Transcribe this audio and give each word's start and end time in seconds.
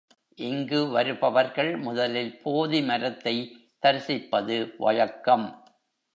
இங்கு 0.39 0.87
வருபவர்கள் 0.87 1.77
முதலில் 1.77 2.41
போதி 2.41 2.81
மரத்தை 2.81 3.35
தரிசிப்பது 3.83 4.57
வழக்கம். 4.77 5.47